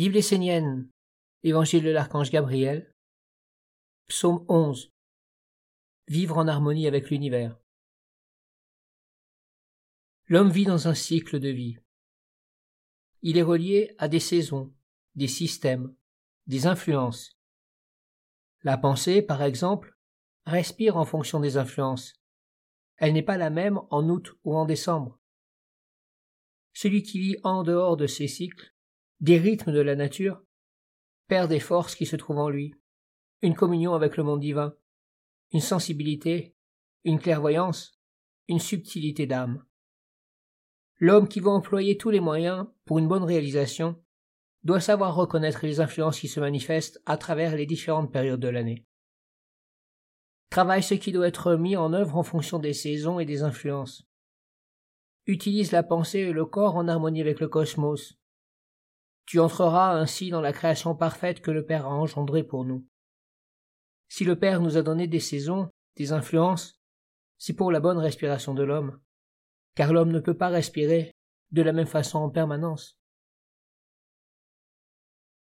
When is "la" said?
18.62-18.78, 23.36-23.50, 29.80-29.96, 55.72-55.82, 60.40-60.52, 67.70-67.78, 71.62-71.70